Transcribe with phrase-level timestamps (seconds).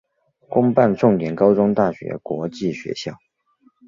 [0.49, 3.19] 公办重点高中大学国际学校